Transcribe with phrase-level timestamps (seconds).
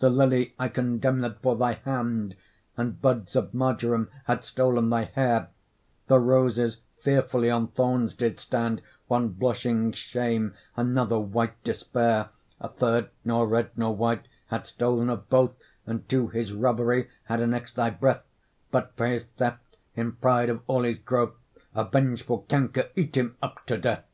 [0.00, 2.34] The lily I condemned for thy hand,
[2.76, 5.46] And buds of marjoram had stol'n thy hair;
[6.08, 12.30] The roses fearfully on thorns did stand, One blushing shame, another white despair;
[12.60, 15.52] A third, nor red nor white, had stol'n of both,
[15.86, 18.24] And to his robbery had annex'd thy breath;
[18.72, 21.34] But, for his theft, in pride of all his growth
[21.76, 24.04] A vengeful canker eat him up to death.